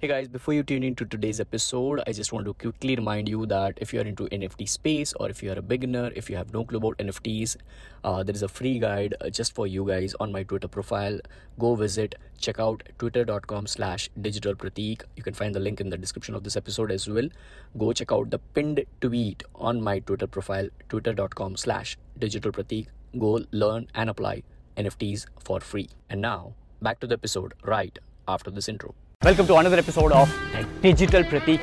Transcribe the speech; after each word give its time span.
Hey 0.00 0.06
guys, 0.06 0.28
before 0.28 0.54
you 0.54 0.62
tune 0.62 0.84
into 0.84 1.04
today's 1.04 1.40
episode, 1.40 2.00
I 2.06 2.12
just 2.12 2.32
want 2.32 2.46
to 2.46 2.54
quickly 2.54 2.94
remind 2.94 3.28
you 3.28 3.46
that 3.46 3.78
if 3.78 3.92
you 3.92 4.00
are 4.00 4.04
into 4.04 4.26
NFT 4.26 4.68
space 4.68 5.12
or 5.14 5.28
if 5.28 5.42
you 5.42 5.50
are 5.50 5.58
a 5.58 5.60
beginner, 5.70 6.12
if 6.14 6.30
you 6.30 6.36
have 6.36 6.52
no 6.52 6.64
clue 6.64 6.78
about 6.78 6.98
NFTs, 6.98 7.56
uh, 8.04 8.22
there 8.22 8.32
is 8.32 8.44
a 8.44 8.48
free 8.48 8.78
guide 8.78 9.16
uh, 9.20 9.28
just 9.28 9.56
for 9.56 9.66
you 9.66 9.84
guys 9.84 10.14
on 10.20 10.30
my 10.30 10.44
Twitter 10.44 10.68
profile. 10.68 11.18
Go 11.58 11.74
visit, 11.74 12.14
check 12.38 12.60
out 12.60 12.84
twitter.com 13.00 13.66
slash 13.66 14.08
digital 14.20 14.54
pratik. 14.54 15.02
You 15.16 15.24
can 15.24 15.34
find 15.34 15.52
the 15.52 15.58
link 15.58 15.80
in 15.80 15.90
the 15.90 15.98
description 15.98 16.36
of 16.36 16.44
this 16.44 16.56
episode 16.56 16.92
as 16.92 17.08
well. 17.08 17.28
Go 17.76 17.92
check 17.92 18.12
out 18.12 18.30
the 18.30 18.38
pinned 18.38 18.84
tweet 19.00 19.42
on 19.56 19.82
my 19.82 19.98
Twitter 19.98 20.28
profile, 20.28 20.68
twitter.com 20.90 21.56
slash 21.56 21.98
digital 22.16 22.52
pratik. 22.52 22.86
Go 23.18 23.40
learn 23.50 23.88
and 23.96 24.08
apply 24.08 24.44
NFTs 24.76 25.26
for 25.40 25.58
free. 25.58 25.88
And 26.08 26.20
now, 26.20 26.52
back 26.80 27.00
to 27.00 27.08
the 27.08 27.14
episode 27.14 27.54
right 27.64 27.98
after 28.28 28.52
this 28.52 28.68
intro. 28.68 28.94
Welcome 29.23 29.47
to 29.47 29.55
another 29.55 29.77
episode 29.77 30.11
of 30.11 30.33
Digital 30.81 31.23
Pratik 31.23 31.61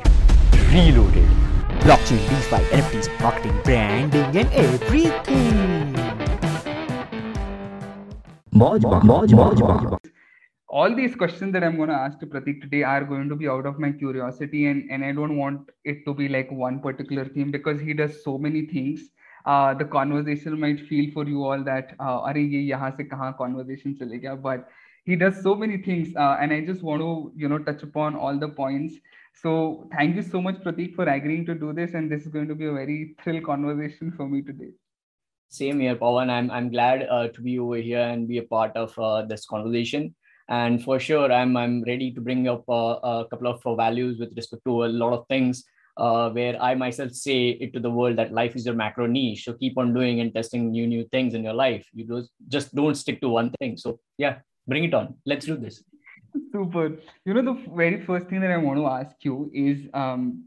Reloaded. 0.71 1.29
Blockchain, 1.81 2.21
DeFi, 2.29 2.61
NFTs, 2.77 3.21
marketing, 3.21 3.59
branding, 3.63 4.37
and 4.37 4.49
everything. 4.53 5.11
all 10.71 10.95
these 10.95 11.15
questions 11.15 11.51
that 11.51 11.63
I'm 11.65 11.75
going 11.75 11.89
to 11.89 11.95
ask 11.95 12.17
to 12.19 12.25
Pratik 12.25 12.61
today 12.61 12.83
are 12.83 13.03
going 13.03 13.27
to 13.27 13.35
be 13.35 13.47
out 13.47 13.65
of 13.65 13.77
my 13.77 13.91
curiosity, 13.91 14.67
and, 14.67 14.89
and 14.89 15.03
I 15.03 15.11
don't 15.11 15.35
want 15.37 15.69
it 15.83 16.05
to 16.05 16.13
be 16.13 16.29
like 16.29 16.49
one 16.49 16.79
particular 16.79 17.25
theme 17.25 17.51
because 17.51 17.81
he 17.81 17.93
does 17.93 18.23
so 18.23 18.37
many 18.37 18.65
things. 18.67 19.01
Uh, 19.45 19.73
the 19.73 19.83
conversation 19.83 20.57
might 20.57 20.79
feel 20.79 21.11
for 21.11 21.27
you 21.27 21.43
all 21.43 21.61
that, 21.63 21.93
uh, 21.99 22.21
अरे 22.29 22.41
ये 22.41 22.61
यहाँ 22.69 22.91
से 22.97 23.03
कहाँ 23.03 23.35
conversation 23.37 23.97
चले 23.99 24.19
गया, 24.19 24.41
but 24.41 24.69
he 25.06 25.14
does 25.14 25.40
so 25.42 25.54
many 25.54 25.76
things 25.78 26.14
uh, 26.16 26.36
and 26.40 26.52
i 26.52 26.60
just 26.60 26.82
want 26.82 27.00
to 27.00 27.32
you 27.36 27.48
know 27.48 27.58
touch 27.58 27.82
upon 27.82 28.16
all 28.16 28.38
the 28.38 28.48
points 28.48 28.96
so 29.42 29.88
thank 29.92 30.16
you 30.16 30.22
so 30.22 30.42
much 30.46 30.56
pratik 30.64 30.94
for 30.98 31.06
agreeing 31.14 31.46
to 31.46 31.54
do 31.54 31.72
this 31.72 31.94
and 31.94 32.10
this 32.10 32.26
is 32.26 32.34
going 32.36 32.48
to 32.48 32.58
be 32.62 32.66
a 32.66 32.72
very 32.72 33.14
thrill 33.22 33.40
conversation 33.48 34.12
for 34.16 34.28
me 34.34 34.42
today 34.50 34.72
same 35.60 35.80
here 35.80 35.96
pawan 35.96 36.34
i'm, 36.36 36.50
I'm 36.50 36.70
glad 36.70 37.06
uh, 37.08 37.28
to 37.28 37.40
be 37.40 37.58
over 37.58 37.76
here 37.76 38.06
and 38.12 38.28
be 38.28 38.38
a 38.38 38.48
part 38.56 38.76
of 38.76 38.98
uh, 38.98 39.22
this 39.22 39.46
conversation 39.46 40.14
and 40.48 40.82
for 40.82 40.98
sure 40.98 41.32
i'm 41.38 41.56
i'm 41.56 41.82
ready 41.92 42.12
to 42.12 42.20
bring 42.20 42.48
up 42.48 42.68
uh, 42.68 42.98
a 43.14 43.26
couple 43.30 43.48
of 43.54 43.64
uh, 43.64 43.74
values 43.74 44.18
with 44.18 44.36
respect 44.36 44.64
to 44.64 44.84
a 44.84 44.92
lot 45.04 45.12
of 45.12 45.26
things 45.28 45.64
uh, 45.96 46.28
where 46.30 46.60
I 46.62 46.74
myself 46.74 47.12
say 47.12 47.48
it 47.48 47.72
to 47.72 47.80
the 47.80 47.90
world 47.90 48.16
that 48.18 48.32
life 48.32 48.54
is 48.54 48.66
your 48.66 48.74
macro 48.74 49.06
niche. 49.06 49.44
So 49.44 49.54
keep 49.54 49.78
on 49.78 49.94
doing 49.94 50.20
and 50.20 50.34
testing 50.34 50.70
new 50.70 50.86
new 50.86 51.04
things 51.10 51.32
in 51.32 51.42
your 51.42 51.54
life. 51.54 51.86
You 51.94 52.26
just 52.48 52.74
don't 52.74 52.94
stick 52.94 53.20
to 53.22 53.30
one 53.30 53.50
thing. 53.58 53.78
So 53.78 53.98
yeah, 54.18 54.40
bring 54.66 54.84
it 54.84 54.94
on. 54.94 55.14
Let's 55.24 55.46
do 55.46 55.56
this. 55.56 55.82
Super. 56.52 56.98
You 57.24 57.34
know 57.34 57.42
the 57.42 57.70
very 57.74 58.00
first 58.04 58.26
thing 58.28 58.40
that 58.40 58.50
i 58.50 58.56
want 58.56 58.78
to 58.78 58.86
ask 58.86 59.16
you 59.22 59.50
is 59.54 59.86
um 59.94 60.44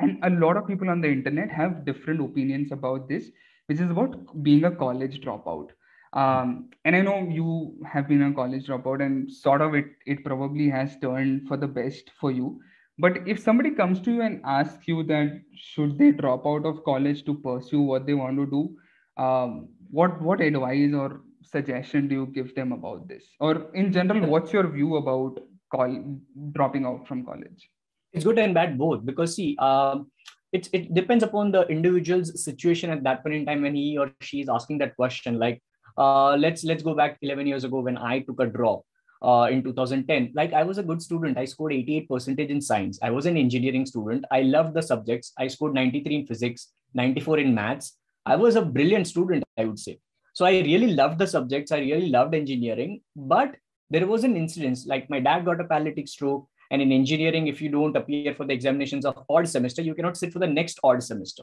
and 0.00 0.18
a 0.22 0.30
lot 0.30 0.56
of 0.56 0.66
people 0.66 0.88
on 0.90 1.00
the 1.00 1.08
internet 1.08 1.50
have 1.50 1.84
different 1.84 2.20
opinions 2.20 2.70
about 2.72 3.08
this 3.08 3.30
which 3.66 3.80
is 3.80 3.90
about 3.90 4.42
being 4.42 4.64
a 4.64 4.70
college 4.70 5.20
dropout. 5.20 5.70
Um, 6.14 6.70
and 6.86 6.96
i 6.96 7.02
know 7.02 7.16
you 7.28 7.74
have 7.86 8.08
been 8.08 8.22
a 8.22 8.32
college 8.32 8.66
dropout 8.66 9.04
and 9.04 9.30
sort 9.30 9.60
of 9.60 9.74
it 9.74 9.86
it 10.06 10.24
probably 10.24 10.68
has 10.70 10.96
turned 11.02 11.46
for 11.48 11.56
the 11.56 11.66
best 11.66 12.10
for 12.20 12.30
you. 12.30 12.60
But 12.98 13.28
if 13.28 13.40
somebody 13.40 13.70
comes 13.72 14.00
to 14.02 14.12
you 14.12 14.22
and 14.22 14.40
asks 14.44 14.88
you 14.88 15.02
that 15.04 15.42
should 15.54 15.98
they 15.98 16.12
drop 16.12 16.46
out 16.46 16.64
of 16.64 16.82
college 16.84 17.24
to 17.26 17.34
pursue 17.34 17.80
what 17.80 18.06
they 18.06 18.14
want 18.14 18.38
to 18.38 18.46
do? 18.46 18.76
Um, 19.22 19.68
what 19.90 20.20
what 20.22 20.40
advice 20.40 20.94
or 20.94 21.20
suggestion 21.42 22.08
do 22.08 22.14
you 22.14 22.26
give 22.26 22.54
them 22.54 22.72
about 22.72 23.08
this? 23.08 23.24
Or 23.40 23.70
in 23.74 23.92
general 23.92 24.28
what's 24.28 24.52
your 24.52 24.68
view 24.68 24.96
about 24.96 25.40
call, 25.70 26.18
dropping 26.52 26.84
out 26.84 27.06
from 27.06 27.24
college? 27.24 27.70
It's 28.12 28.24
good 28.24 28.38
and 28.38 28.54
bad 28.54 28.78
both 28.78 29.04
because 29.04 29.34
see 29.36 29.56
um, 29.58 30.10
it, 30.52 30.68
it 30.72 30.94
depends 30.94 31.22
upon 31.22 31.52
the 31.52 31.66
individual's 31.68 32.42
situation 32.42 32.90
at 32.90 33.02
that 33.04 33.22
point 33.22 33.34
in 33.34 33.46
time 33.46 33.62
when 33.62 33.74
he 33.74 33.98
or 33.98 34.10
she 34.20 34.40
is 34.40 34.48
asking 34.48 34.78
that 34.78 34.96
question. 34.96 35.38
Like 35.38 35.62
uh, 35.98 36.36
let's 36.36 36.64
let's 36.64 36.82
go 36.82 36.94
back 36.94 37.18
11 37.22 37.46
years 37.46 37.64
ago 37.64 37.80
when 37.80 37.98
i 37.98 38.20
took 38.20 38.40
a 38.40 38.46
drop 38.46 38.82
uh, 39.20 39.48
in 39.50 39.62
2010 39.64 40.30
like 40.34 40.52
i 40.52 40.62
was 40.62 40.78
a 40.78 40.82
good 40.82 41.02
student. 41.02 41.36
I 41.36 41.44
scored 41.44 41.72
88 41.72 42.08
percentage 42.08 42.50
in 42.50 42.60
science. 42.60 42.98
I 43.02 43.10
was 43.10 43.26
an 43.26 43.36
engineering 43.36 43.84
student. 43.84 44.24
I 44.30 44.42
loved 44.42 44.74
the 44.74 44.82
subjects. 44.82 45.32
I 45.38 45.48
scored 45.48 45.74
93 45.74 46.14
in 46.14 46.26
physics 46.26 46.68
94 46.94 47.40
in 47.40 47.54
maths. 47.54 47.98
I 48.24 48.36
was 48.36 48.56
a 48.56 48.62
brilliant 48.62 49.06
student 49.06 49.44
i 49.58 49.64
would 49.64 49.78
say 49.78 49.98
so 50.38 50.44
I 50.44 50.60
really 50.60 50.94
loved 50.94 51.18
the 51.18 51.26
subjects. 51.26 51.72
I 51.72 51.78
really 51.78 52.10
loved 52.10 52.32
engineering. 52.32 53.00
But 53.16 53.56
there 53.90 54.06
was 54.06 54.22
an 54.22 54.36
incident 54.36 54.78
like 54.86 55.10
my 55.10 55.18
dad 55.18 55.44
got 55.44 55.60
a 55.60 55.64
paralytic 55.64 56.06
stroke. 56.06 56.46
And 56.70 56.80
in 56.80 56.92
engineering, 56.92 57.48
if 57.48 57.60
you 57.60 57.70
don't 57.70 57.96
appear 57.96 58.32
for 58.36 58.44
the 58.44 58.52
examinations 58.52 59.04
of 59.04 59.24
odd 59.28 59.48
semester, 59.48 59.82
you 59.82 59.96
cannot 59.96 60.16
sit 60.16 60.32
for 60.32 60.38
the 60.38 60.46
next 60.46 60.78
odd 60.84 61.02
semester. 61.02 61.42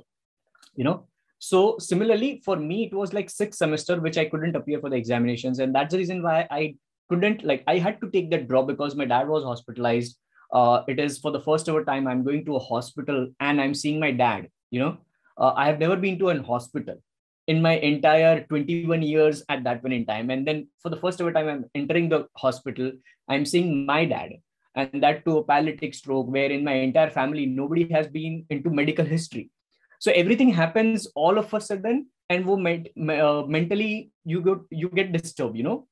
You 0.77 0.85
know, 0.85 1.07
so 1.39 1.75
similarly 1.77 2.41
for 2.45 2.55
me, 2.55 2.85
it 2.85 2.93
was 2.93 3.11
like 3.11 3.29
sixth 3.29 3.57
semester, 3.57 3.99
which 3.99 4.17
I 4.17 4.23
couldn't 4.29 4.55
appear 4.55 4.79
for 4.79 4.89
the 4.89 4.95
examinations. 4.95 5.59
And 5.59 5.75
that's 5.75 5.91
the 5.91 5.97
reason 5.97 6.23
why 6.23 6.47
I 6.49 6.75
couldn't 7.09 7.43
like 7.43 7.65
I 7.67 7.79
had 7.79 7.99
to 7.99 8.09
take 8.09 8.31
that 8.31 8.47
drop 8.47 8.67
because 8.67 8.95
my 8.95 9.03
dad 9.03 9.27
was 9.27 9.43
hospitalized. 9.43 10.15
Uh, 10.53 10.83
it 10.87 11.01
is 11.01 11.17
for 11.17 11.31
the 11.31 11.41
first 11.41 11.67
ever 11.67 11.83
time 11.83 12.07
I'm 12.07 12.23
going 12.23 12.45
to 12.45 12.55
a 12.55 12.59
hospital 12.59 13.27
and 13.41 13.59
I'm 13.59 13.73
seeing 13.73 13.99
my 13.99 14.11
dad. 14.11 14.47
You 14.71 14.79
know, 14.79 14.97
uh, 15.37 15.51
I 15.53 15.65
have 15.65 15.79
never 15.79 15.97
been 15.97 16.17
to 16.19 16.29
an 16.29 16.45
hospital 16.45 17.01
in 17.47 17.61
my 17.61 17.73
entire 17.77 18.43
21 18.43 19.01
years 19.01 19.43
at 19.49 19.63
that 19.63 19.81
point 19.81 19.93
in 19.93 20.05
time. 20.05 20.29
And 20.29 20.47
then 20.47 20.67
for 20.81 20.89
the 20.89 20.97
first 20.97 21.21
ever 21.21 21.31
time, 21.31 21.47
I'm 21.47 21.65
entering 21.75 22.09
the 22.09 22.27
hospital, 22.35 22.91
I'm 23.29 23.45
seeing 23.45 23.85
my 23.85 24.05
dad. 24.05 24.33
And 24.75 25.01
that 25.03 25.23
to 25.25 25.37
a 25.37 25.43
paralytic 25.43 25.93
stroke, 25.93 26.27
where 26.27 26.51
in 26.51 26.63
my 26.63 26.73
entire 26.73 27.09
family, 27.09 27.45
nobody 27.45 27.87
has 27.93 28.07
been 28.07 28.45
into 28.49 28.69
medical 28.69 29.05
history. 29.05 29.49
So 29.99 30.11
everything 30.11 30.49
happens 30.49 31.07
all 31.15 31.37
of 31.37 31.53
a 31.53 31.61
sudden, 31.61 32.07
and 32.29 32.45
wo 32.45 32.55
uh, 32.57 33.47
mentally 33.47 34.11
you 34.25 34.41
go 34.41 34.65
you 34.69 34.89
get 34.89 35.13
disturbed, 35.13 35.55
you 35.55 35.63
know. 35.63 35.87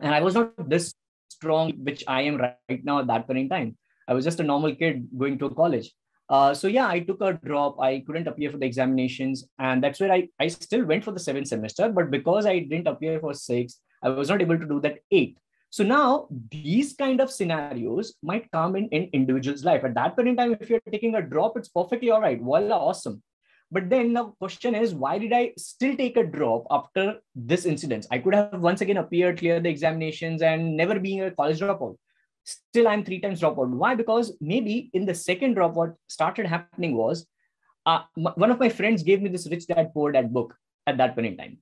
And 0.00 0.14
I 0.14 0.20
was 0.20 0.34
not 0.34 0.68
this 0.68 0.92
strong, 1.30 1.72
which 1.82 2.04
I 2.06 2.22
am 2.22 2.36
right 2.36 2.84
now 2.84 2.98
at 2.98 3.06
that 3.06 3.26
point 3.26 3.38
in 3.38 3.48
time. 3.48 3.78
I 4.06 4.14
was 4.14 4.24
just 4.24 4.40
a 4.40 4.42
normal 4.42 4.74
kid 4.74 5.08
going 5.16 5.38
to 5.38 5.50
college. 5.50 5.90
Uh, 6.28 6.52
so 6.52 6.66
yeah, 6.66 6.88
I 6.88 7.00
took 7.00 7.20
a 7.20 7.34
drop. 7.34 7.80
I 7.80 8.02
couldn't 8.06 8.26
appear 8.26 8.50
for 8.50 8.58
the 8.58 8.66
examinations, 8.66 9.46
and 9.58 9.82
that's 9.82 10.00
where 10.00 10.12
I 10.12 10.28
I 10.40 10.48
still 10.48 10.84
went 10.84 11.04
for 11.04 11.12
the 11.12 11.20
seventh 11.20 11.48
semester. 11.48 11.88
But 11.88 12.10
because 12.10 12.46
I 12.46 12.58
didn't 12.60 12.88
appear 12.88 13.20
for 13.20 13.32
six, 13.34 13.80
I 14.02 14.08
was 14.08 14.28
not 14.28 14.42
able 14.42 14.58
to 14.58 14.66
do 14.66 14.80
that 14.80 14.98
eight. 15.10 15.38
So 15.70 15.84
now 15.84 16.28
these 16.50 16.94
kind 16.94 17.20
of 17.20 17.30
scenarios 17.30 18.14
might 18.22 18.50
come 18.50 18.76
in 18.76 18.88
in 18.88 19.08
individual's 19.12 19.64
life. 19.64 19.84
At 19.84 19.94
that 19.94 20.16
point 20.16 20.28
in 20.28 20.36
time, 20.36 20.56
if 20.60 20.70
you're 20.70 20.80
taking 20.90 21.14
a 21.14 21.22
drop, 21.22 21.56
it's 21.56 21.68
perfectly 21.68 22.10
all 22.10 22.20
right. 22.20 22.40
Voila, 22.40 22.76
awesome. 22.76 23.22
But 23.70 23.90
then 23.90 24.12
the 24.12 24.24
question 24.38 24.74
is, 24.76 24.94
why 24.94 25.18
did 25.18 25.32
I 25.32 25.52
still 25.58 25.96
take 25.96 26.16
a 26.16 26.24
drop 26.24 26.66
after 26.70 27.20
this 27.34 27.66
incident? 27.66 28.06
I 28.10 28.18
could 28.18 28.34
have 28.34 28.60
once 28.60 28.80
again 28.80 28.96
appeared, 28.96 29.38
cleared 29.38 29.64
the 29.64 29.68
examinations, 29.68 30.40
and 30.40 30.76
never 30.76 31.00
being 31.00 31.22
a 31.22 31.30
college 31.32 31.60
dropout 31.60 31.96
still 32.46 32.88
I'm 32.88 33.04
three 33.04 33.20
times 33.20 33.40
dropout. 33.40 33.68
Why? 33.68 33.94
Because 33.94 34.32
maybe 34.40 34.90
in 34.94 35.04
the 35.04 35.14
second 35.14 35.54
drop, 35.54 35.74
what 35.74 35.94
started 36.06 36.46
happening 36.46 36.96
was 36.96 37.26
uh, 37.84 38.02
one 38.14 38.50
of 38.50 38.60
my 38.60 38.68
friends 38.68 39.02
gave 39.02 39.20
me 39.20 39.28
this 39.28 39.48
Rich 39.50 39.66
Dad 39.66 39.92
Poor 39.92 40.12
Dad 40.12 40.32
book 40.32 40.54
at 40.86 40.96
that 40.98 41.14
point 41.14 41.26
in 41.26 41.36
time. 41.36 41.58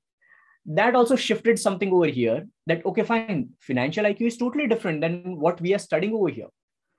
That 0.66 0.94
also 0.94 1.16
shifted 1.16 1.58
something 1.58 1.92
over 1.92 2.06
here 2.06 2.46
that, 2.66 2.84
okay, 2.86 3.02
fine, 3.02 3.50
financial 3.60 4.04
IQ 4.04 4.22
is 4.22 4.36
totally 4.38 4.66
different 4.66 5.00
than 5.00 5.38
what 5.38 5.60
we 5.60 5.74
are 5.74 5.78
studying 5.78 6.14
over 6.14 6.28
here. 6.28 6.48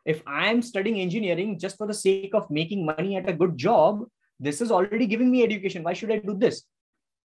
If 0.06 0.22
I'm 0.28 0.62
studying 0.62 1.00
engineering 1.00 1.58
just 1.58 1.78
for 1.78 1.88
the 1.88 1.94
sake 1.94 2.36
of 2.36 2.50
making 2.52 2.86
money 2.86 3.16
at 3.16 3.28
a 3.28 3.34
good 3.34 3.58
job, 3.58 4.06
this 4.40 4.62
is 4.62 4.72
already 4.72 5.08
giving 5.08 5.32
me 5.32 5.44
education. 5.44 5.84
Why 5.84 5.94
should 5.94 6.12
I 6.12 6.18
do 6.18 6.36
this? 6.36 6.64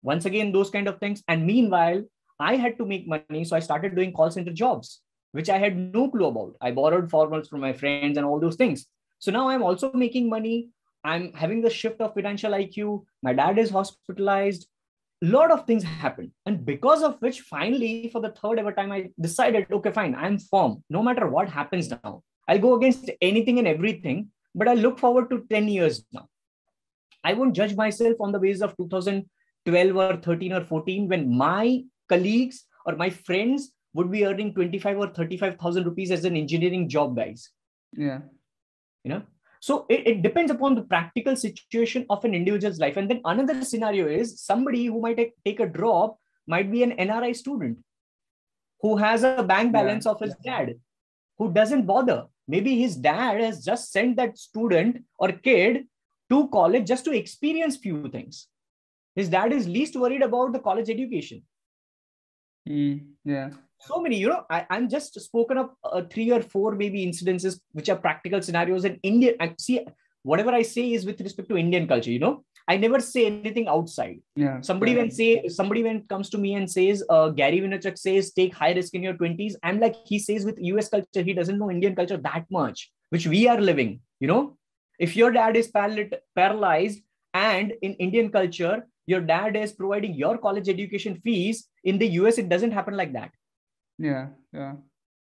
Once 0.03 0.25
again, 0.25 0.51
those 0.51 0.69
kind 0.69 0.87
of 0.87 0.99
things. 0.99 1.23
And 1.27 1.47
meanwhile, 1.47 2.03
I 2.39 2.55
had 2.55 2.77
to 2.77 2.85
make 2.85 3.07
money. 3.07 3.43
So 3.43 3.55
I 3.55 3.59
started 3.59 3.95
doing 3.95 4.13
call 4.13 4.29
center 4.29 4.53
jobs 4.53 5.01
which 5.31 5.49
I 5.49 5.57
had 5.57 5.77
no 5.77 6.09
clue 6.09 6.25
about. 6.25 6.55
I 6.61 6.71
borrowed 6.71 7.09
formals 7.09 7.47
from 7.47 7.61
my 7.61 7.73
friends 7.73 8.17
and 8.17 8.25
all 8.25 8.39
those 8.39 8.55
things. 8.55 8.85
So 9.19 9.31
now 9.31 9.49
I'm 9.49 9.63
also 9.63 9.91
making 9.93 10.29
money. 10.29 10.69
I'm 11.03 11.33
having 11.33 11.61
the 11.61 11.69
shift 11.69 12.01
of 12.01 12.13
financial 12.13 12.51
IQ. 12.51 13.03
My 13.21 13.33
dad 13.33 13.57
is 13.57 13.69
hospitalized. 13.69 14.67
A 15.21 15.27
lot 15.27 15.51
of 15.51 15.65
things 15.65 15.83
happened. 15.83 16.31
And 16.45 16.65
because 16.65 17.03
of 17.03 17.17
which, 17.19 17.41
finally, 17.41 18.09
for 18.11 18.21
the 18.21 18.31
third 18.31 18.59
ever 18.59 18.71
time, 18.71 18.91
I 18.91 19.09
decided, 19.19 19.67
okay, 19.71 19.91
fine, 19.91 20.15
I'm 20.15 20.39
firm. 20.39 20.83
No 20.89 21.03
matter 21.03 21.27
what 21.27 21.49
happens 21.49 21.89
now, 21.89 22.23
I'll 22.47 22.59
go 22.59 22.75
against 22.75 23.11
anything 23.21 23.59
and 23.59 23.67
everything, 23.67 24.29
but 24.55 24.67
I 24.67 24.73
look 24.73 24.97
forward 24.97 25.29
to 25.29 25.45
10 25.49 25.67
years 25.67 26.03
now. 26.11 26.27
I 27.23 27.33
won't 27.33 27.55
judge 27.55 27.75
myself 27.75 28.15
on 28.21 28.31
the 28.31 28.39
basis 28.39 28.61
of 28.61 28.77
2012 28.77 29.95
or 29.95 30.17
13 30.17 30.53
or 30.53 30.63
14 30.63 31.09
when 31.09 31.37
my 31.37 31.83
colleagues 32.07 32.65
or 32.85 32.95
my 32.95 33.09
friends 33.09 33.71
would 33.93 34.11
be 34.11 34.25
earning 34.25 34.53
25 34.53 34.97
or 34.97 35.07
35,000 35.07 35.83
rupees 35.83 36.11
as 36.11 36.25
an 36.25 36.35
engineering 36.35 36.87
job, 36.87 37.15
guys. 37.15 37.49
Yeah. 37.93 38.19
You 39.03 39.11
know, 39.11 39.21
so 39.61 39.85
it, 39.89 40.07
it 40.07 40.21
depends 40.21 40.51
upon 40.51 40.75
the 40.75 40.83
practical 40.83 41.35
situation 41.35 42.05
of 42.09 42.23
an 42.25 42.33
individual's 42.33 42.79
life. 42.79 42.97
And 42.97 43.09
then 43.09 43.21
another 43.25 43.63
scenario 43.63 44.07
is 44.07 44.41
somebody 44.41 44.85
who 44.85 45.01
might 45.01 45.17
take, 45.17 45.33
take 45.43 45.59
a 45.59 45.65
drop 45.65 46.17
might 46.47 46.71
be 46.71 46.83
an 46.83 46.91
NRI 46.91 47.35
student 47.35 47.79
who 48.81 48.97
has 48.97 49.23
a 49.23 49.43
bank 49.43 49.73
balance 49.73 50.05
yeah. 50.05 50.11
of 50.11 50.19
his 50.19 50.35
dad, 50.43 50.75
who 51.37 51.51
doesn't 51.51 51.85
bother. 51.85 52.25
maybe 52.49 52.71
his 52.81 52.95
dad 52.95 53.39
has 53.39 53.63
just 53.63 53.91
sent 53.91 54.15
that 54.17 54.37
student 54.37 55.03
or 55.17 55.31
kid 55.31 55.83
to 56.29 56.47
college 56.49 56.87
just 56.91 57.05
to 57.05 57.11
experience 57.17 57.77
few 57.83 58.09
things 58.15 58.47
his 59.19 59.29
dad 59.35 59.53
is 59.57 59.67
least 59.67 59.95
worried 60.03 60.23
about 60.29 60.51
the 60.55 60.63
college 60.67 60.89
education 60.95 61.43
Mm, 62.67 63.07
yeah. 63.25 63.49
So 63.87 64.01
many 64.01 64.17
you 64.17 64.29
know 64.29 64.43
I, 64.49 64.65
i'm 64.69 64.89
just 64.89 65.19
spoken 65.19 65.57
of 65.57 65.69
uh, 65.83 66.01
three 66.11 66.31
or 66.31 66.41
four 66.41 66.75
maybe 66.75 67.05
incidences 67.05 67.59
which 67.71 67.89
are 67.89 67.95
practical 67.95 68.41
scenarios 68.41 68.85
in 68.85 68.99
india 69.03 69.33
and 69.39 69.55
see 69.59 69.79
whatever 70.23 70.51
i 70.51 70.61
say 70.61 70.91
is 70.93 71.05
with 71.05 71.21
respect 71.21 71.49
to 71.49 71.57
indian 71.57 71.87
culture 71.87 72.11
you 72.11 72.19
know 72.19 72.43
i 72.67 72.75
never 72.77 72.99
say 72.99 73.25
anything 73.27 73.67
outside 73.67 74.19
Yeah. 74.35 74.59
somebody 74.61 74.91
yeah. 74.91 74.97
when 74.99 75.11
say 75.11 75.47
somebody 75.47 75.83
when 75.83 76.01
comes 76.13 76.29
to 76.31 76.37
me 76.37 76.55
and 76.55 76.69
says 76.69 77.03
uh, 77.09 77.29
gary 77.29 77.61
vaynerchuk 77.61 77.97
says 77.97 78.31
take 78.33 78.53
high 78.53 78.73
risk 78.79 78.93
in 78.93 79.03
your 79.03 79.13
20s 79.13 79.55
i'm 79.63 79.79
like 79.79 79.95
he 80.11 80.19
says 80.19 80.45
with 80.45 80.59
us 80.59 80.89
culture 80.89 81.23
he 81.31 81.33
doesn't 81.33 81.57
know 81.63 81.71
indian 81.71 81.95
culture 81.95 82.17
that 82.29 82.45
much 82.59 82.91
which 83.15 83.27
we 83.27 83.47
are 83.47 83.59
living 83.71 83.99
you 84.19 84.27
know 84.27 84.41
if 85.07 85.15
your 85.15 85.31
dad 85.31 85.55
is 85.55 85.71
paralyt- 85.71 86.19
paralyzed 86.35 87.01
and 87.33 87.73
in 87.81 87.93
indian 88.05 88.29
culture 88.37 88.77
your 89.11 89.21
dad 89.33 89.55
is 89.55 89.71
providing 89.81 90.13
your 90.13 90.37
college 90.37 90.67
education 90.77 91.15
fees 91.25 91.67
in 91.83 91.97
the 92.01 92.07
us 92.23 92.37
it 92.37 92.49
doesn't 92.53 92.71
happen 92.79 92.95
like 93.01 93.13
that 93.13 93.31
Yeah. 93.99 94.27
Yeah. 94.53 94.75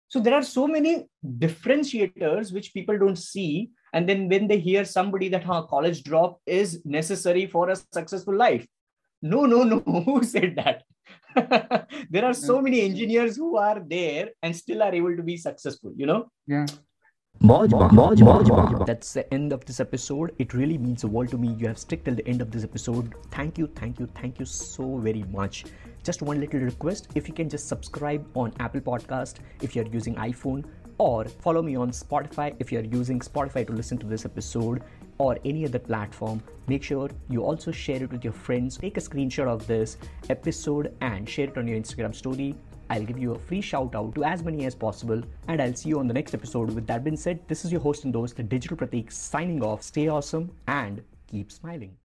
so 0.09 0.21
there 0.21 0.35
are 0.35 0.43
so 0.43 0.69
many 0.69 1.07
differentiators 1.45 2.53
which 2.53 2.73
people 2.73 2.99
don't 2.99 3.17
see 3.19 3.71
and 3.93 4.09
then 4.09 4.29
when 4.29 4.47
they 4.47 4.59
hear 4.59 4.85
somebody 4.85 5.29
that 5.29 5.45
huh, 5.45 5.63
college 5.63 6.05
drop 6.05 6.41
is 6.47 6.83
necessary 6.85 7.47
for 7.47 7.71
a 7.71 7.77
successful 7.77 8.37
life 8.37 8.67
no 9.23 9.47
no 9.47 9.63
no 9.65 9.81
who 10.07 10.23
said 10.23 10.55
that 10.57 10.83
there 12.11 12.25
are 12.25 12.35
so 12.35 12.61
many 12.61 12.83
engineers 12.83 13.37
who 13.37 13.57
are 13.57 13.81
there 13.87 14.31
and 14.43 14.55
still 14.55 14.83
are 14.83 14.95
able 14.95 15.17
to 15.17 15.23
be 15.23 15.37
successful 15.37 15.93
you 15.97 16.07
know 16.07 16.31
Yeah. 16.47 16.67
That's 18.87 19.13
the 19.13 19.33
end 19.33 19.53
of 19.53 19.65
this 19.67 19.79
episode. 19.79 20.35
It 20.39 20.55
really 20.55 20.79
means 20.79 21.03
the 21.03 21.09
world 21.09 21.29
to 21.31 21.39
me. 21.39 21.49
You 21.59 21.67
have 21.69 21.79
stuck 21.79 22.03
till 22.05 22.15
the 22.15 22.27
end 22.27 22.41
of 22.41 22.51
this 22.51 22.65
episode. 22.65 23.15
Thank 23.31 23.59
you, 23.59 23.67
thank 23.67 24.01
you, 24.01 24.07
thank 24.15 24.41
you 24.41 24.47
so 24.47 24.97
very 24.97 25.23
much. 25.25 25.67
Just 26.07 26.23
one 26.23 26.39
little 26.39 26.61
request 26.61 27.09
if 27.17 27.27
you 27.27 27.35
can 27.35 27.49
just 27.49 27.67
subscribe 27.67 28.25
on 28.37 28.53
Apple 28.61 28.81
Podcast 28.81 29.39
if 29.61 29.75
you're 29.75 29.89
using 29.89 30.15
iPhone, 30.15 30.65
or 30.99 31.25
follow 31.25 31.63
me 31.63 31.75
on 31.75 31.91
Spotify 31.91 32.55
if 32.61 32.71
you're 32.71 32.85
using 32.85 33.19
Spotify 33.19 33.67
to 33.67 33.73
listen 33.73 33.99
to 33.99 34.07
this 34.07 34.25
episode 34.25 34.85
or 35.19 35.37
any 35.45 35.65
other 35.65 35.81
platform. 35.81 36.41
Make 36.69 36.85
sure 36.85 37.11
you 37.29 37.43
also 37.43 37.73
share 37.73 38.05
it 38.05 38.13
with 38.13 38.23
your 38.23 38.33
friends. 38.33 38.77
Take 38.77 38.99
a 38.99 39.01
screenshot 39.01 39.49
of 39.49 39.67
this 39.67 39.97
episode 40.31 40.95
and 41.01 41.29
share 41.29 41.49
it 41.49 41.59
on 41.59 41.67
your 41.67 41.77
Instagram 41.77 42.15
story. 42.15 42.55
I'll 42.89 43.03
give 43.03 43.19
you 43.19 43.33
a 43.33 43.39
free 43.41 43.61
shout 43.61 43.97
out 43.97 44.15
to 44.15 44.23
as 44.23 44.45
many 44.45 44.65
as 44.65 44.77
possible, 44.77 45.21
and 45.49 45.61
I'll 45.61 45.75
see 45.75 45.89
you 45.89 45.99
on 45.99 46.07
the 46.07 46.15
next 46.15 46.35
episode. 46.35 46.71
With 46.71 46.87
that 46.87 47.03
being 47.03 47.17
said, 47.17 47.41
this 47.49 47.65
is 47.65 47.73
your 47.73 47.81
host 47.81 48.05
and 48.05 48.15
host, 48.15 48.37
the 48.37 48.45
Digital 48.45 48.77
Pratik, 48.77 49.11
signing 49.11 49.61
off. 49.61 49.83
Stay 49.83 50.07
awesome 50.07 50.53
and 50.69 51.03
keep 51.27 51.51
smiling. 51.51 51.93